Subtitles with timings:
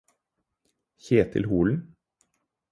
[1.03, 1.79] Kjetil Holen